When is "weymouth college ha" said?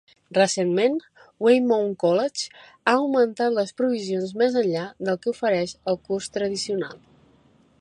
1.47-2.95